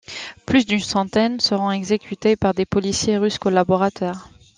[0.47, 4.31] Plus d'une centaine seront exécutés par des policiers russes collaborateurs.